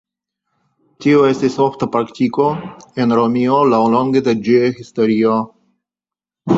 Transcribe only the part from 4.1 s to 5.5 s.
de ĝia historio.